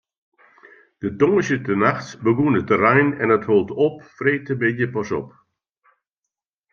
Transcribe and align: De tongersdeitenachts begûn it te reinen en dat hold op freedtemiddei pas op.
De 1.03 1.09
tongersdeitenachts 1.19 2.09
begûn 2.23 2.59
it 2.59 2.67
te 2.69 2.75
reinen 2.83 3.17
en 3.21 3.27
dat 3.33 3.47
hold 3.49 3.69
op 3.87 3.95
freedtemiddei 4.15 4.87
pas 4.93 5.09
op. 5.21 5.29